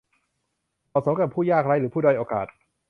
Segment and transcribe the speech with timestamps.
[0.87, 2.47] เหมาะสมแก่ผู้ยากไร้หรือผู้ด้อยโอกาส